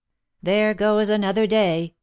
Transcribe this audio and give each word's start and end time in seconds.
"There 0.41 0.73
goes 0.73 1.09
another 1.09 1.45
day!" 1.45 1.93